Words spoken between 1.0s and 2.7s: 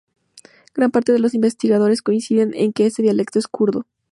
de los investigadores coinciden